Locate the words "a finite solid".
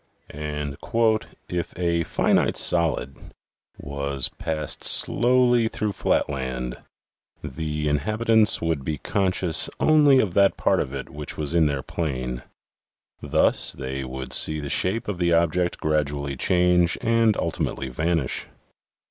1.77-3.35